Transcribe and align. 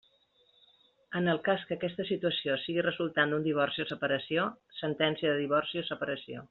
En 1.19 1.27
el 1.33 1.41
cas 1.47 1.65
que 1.71 1.77
aquesta 1.79 2.05
situació 2.13 2.57
sigui 2.63 2.85
resultant 2.89 3.35
d'un 3.35 3.47
divorci 3.51 3.87
o 3.87 3.89
separació, 3.93 4.51
sentència 4.83 5.33
de 5.35 5.41
divorci 5.47 5.85
o 5.85 5.91
separació. 5.95 6.39